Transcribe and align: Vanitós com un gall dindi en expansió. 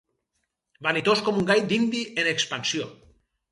Vanitós 0.87 1.21
com 1.27 1.37
un 1.43 1.47
gall 1.51 1.63
dindi 1.73 2.03
en 2.25 2.33
expansió. 2.35 2.91